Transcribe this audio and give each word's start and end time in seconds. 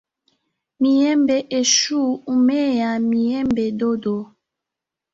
Mihembe 0.81 1.35
echu 1.59 1.99
humea 2.23 2.89
mihembe 3.09 3.65
dodo. 3.79 4.17